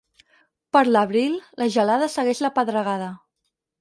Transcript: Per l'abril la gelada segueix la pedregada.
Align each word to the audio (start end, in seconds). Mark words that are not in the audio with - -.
Per 0.77 0.81
l'abril 0.95 1.37
la 1.63 1.67
gelada 1.75 2.07
segueix 2.15 2.43
la 2.47 2.55
pedregada. 2.59 3.15